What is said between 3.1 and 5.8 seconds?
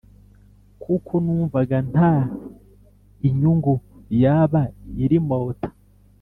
inyungu yaba irimota